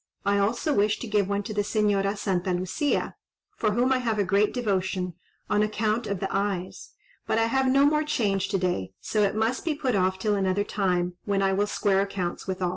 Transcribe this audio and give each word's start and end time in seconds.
I 0.25 0.39
also 0.39 0.73
wish 0.73 0.97
to 0.97 1.07
give 1.07 1.29
one 1.29 1.43
to 1.43 1.53
the 1.53 1.61
Señora 1.61 2.17
Santa 2.17 2.53
Lucia, 2.55 3.13
for 3.55 3.73
whom 3.73 3.93
I 3.93 3.99
have 3.99 4.17
a 4.17 4.23
great 4.23 4.51
devotion, 4.51 5.13
on 5.47 5.61
account 5.61 6.07
of 6.07 6.19
the 6.19 6.35
eyes; 6.35 6.93
but 7.27 7.37
I 7.37 7.45
have 7.45 7.67
no 7.71 7.85
more 7.85 8.01
change 8.03 8.47
to 8.47 8.57
day, 8.57 8.93
so 8.99 9.21
it 9.21 9.35
must 9.35 9.63
be 9.63 9.75
put 9.75 9.95
off 9.95 10.17
till 10.17 10.33
another 10.33 10.63
time, 10.63 11.17
when 11.25 11.43
I 11.43 11.53
will 11.53 11.67
square 11.67 12.01
accounts 12.01 12.47
with 12.47 12.63
all." 12.63 12.69